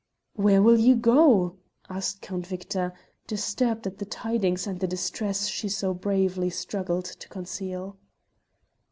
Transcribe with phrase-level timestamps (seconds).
[0.33, 1.57] "Where will you go?"
[1.87, 2.91] asked Count Victor,
[3.27, 7.97] disturbed at the tidings and the distress she so bravely struggled to conceal.